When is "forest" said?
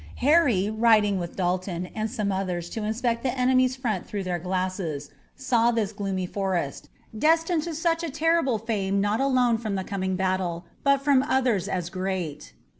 6.25-6.89